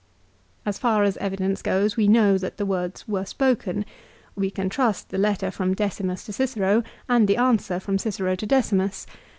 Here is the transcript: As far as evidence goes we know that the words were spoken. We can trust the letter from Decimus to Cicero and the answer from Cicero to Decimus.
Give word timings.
As 0.65 0.79
far 0.79 1.03
as 1.03 1.15
evidence 1.17 1.61
goes 1.61 1.95
we 1.95 2.07
know 2.07 2.35
that 2.35 2.57
the 2.57 2.65
words 2.65 3.07
were 3.07 3.23
spoken. 3.23 3.85
We 4.35 4.49
can 4.49 4.67
trust 4.67 5.09
the 5.09 5.19
letter 5.19 5.51
from 5.51 5.75
Decimus 5.75 6.23
to 6.25 6.33
Cicero 6.33 6.81
and 7.07 7.27
the 7.27 7.37
answer 7.37 7.79
from 7.79 7.99
Cicero 7.99 8.33
to 8.37 8.47
Decimus. 8.47 9.05